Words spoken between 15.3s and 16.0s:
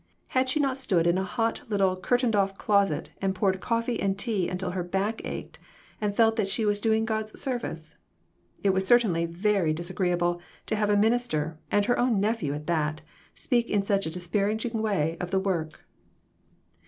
work.